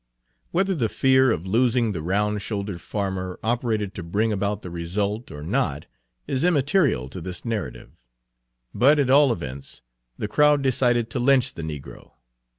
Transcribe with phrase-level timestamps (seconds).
[0.49, 5.29] Whether the fear of losing the round shouldered farmer operated to bring about the result
[5.29, 5.85] or not
[6.25, 7.91] is immaterial to this narrative;
[8.73, 9.83] but, at all events,
[10.17, 12.13] the crowd decided to lynch the negro.